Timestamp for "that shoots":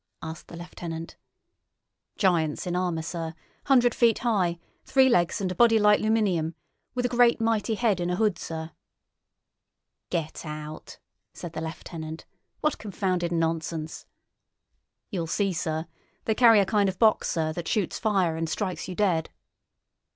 17.53-17.99